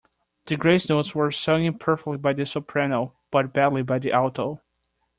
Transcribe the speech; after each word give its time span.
The 0.47 0.57
grace 0.57 0.89
notes 0.89 1.13
were 1.13 1.29
sung 1.29 1.71
perfectly 1.77 2.17
by 2.17 2.33
the 2.33 2.43
soprano, 2.47 3.13
but 3.29 3.53
badly 3.53 3.83
by 3.83 3.99
the 3.99 4.11
alto 4.11 4.59